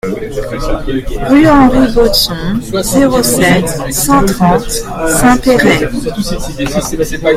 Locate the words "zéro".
2.81-3.21